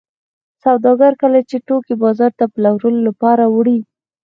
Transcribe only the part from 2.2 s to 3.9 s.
ته د پلورلو لپاره وړي